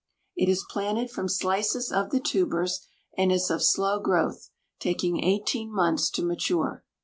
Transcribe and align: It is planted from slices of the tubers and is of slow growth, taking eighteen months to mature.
It 0.35 0.49
is 0.49 0.65
planted 0.67 1.11
from 1.11 1.29
slices 1.29 1.91
of 1.91 2.09
the 2.09 2.19
tubers 2.19 2.87
and 3.15 3.31
is 3.31 3.51
of 3.51 3.61
slow 3.63 3.99
growth, 3.99 4.49
taking 4.79 5.23
eighteen 5.23 5.71
months 5.71 6.09
to 6.13 6.23
mature. 6.25 6.83